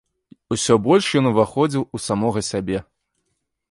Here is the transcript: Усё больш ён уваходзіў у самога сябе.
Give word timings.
Усё 0.55 0.77
больш 0.87 1.11
ён 1.23 1.29
уваходзіў 1.33 1.87
у 1.97 2.05
самога 2.09 2.39
сябе. 2.53 2.77